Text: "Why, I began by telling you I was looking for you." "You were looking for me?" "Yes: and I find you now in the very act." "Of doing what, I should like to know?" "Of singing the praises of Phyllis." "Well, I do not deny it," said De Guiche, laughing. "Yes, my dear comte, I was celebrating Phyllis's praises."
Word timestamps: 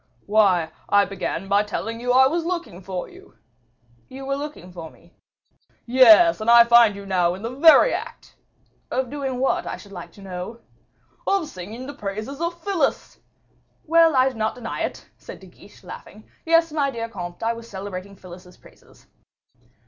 "Why, 0.25 0.71
I 0.89 1.05
began 1.05 1.47
by 1.47 1.61
telling 1.61 1.99
you 2.01 2.11
I 2.11 2.25
was 2.25 2.43
looking 2.43 2.81
for 2.81 3.07
you." 3.07 3.37
"You 4.07 4.25
were 4.25 4.35
looking 4.35 4.71
for 4.71 4.89
me?" 4.89 5.13
"Yes: 5.85 6.41
and 6.41 6.49
I 6.49 6.63
find 6.63 6.95
you 6.95 7.05
now 7.05 7.35
in 7.35 7.43
the 7.43 7.51
very 7.51 7.93
act." 7.93 8.35
"Of 8.89 9.11
doing 9.11 9.37
what, 9.37 9.67
I 9.67 9.77
should 9.77 9.91
like 9.91 10.11
to 10.13 10.23
know?" 10.23 10.57
"Of 11.27 11.47
singing 11.49 11.85
the 11.85 11.93
praises 11.93 12.41
of 12.41 12.59
Phyllis." 12.63 13.19
"Well, 13.85 14.15
I 14.15 14.27
do 14.29 14.33
not 14.35 14.55
deny 14.55 14.81
it," 14.81 15.07
said 15.19 15.39
De 15.39 15.45
Guiche, 15.45 15.83
laughing. 15.83 16.27
"Yes, 16.47 16.71
my 16.71 16.89
dear 16.89 17.07
comte, 17.07 17.43
I 17.43 17.53
was 17.53 17.69
celebrating 17.69 18.15
Phyllis's 18.15 18.57
praises." 18.57 19.05